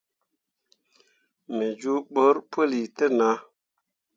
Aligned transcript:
Me 1.55 1.67
juubǝrri 1.79 2.41
puli 2.51 2.81
te 2.95 3.05
nah. 3.17 3.37